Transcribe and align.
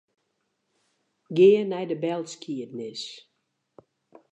Gean 1.35 1.67
nei 1.69 1.85
belskiednis. 2.03 3.03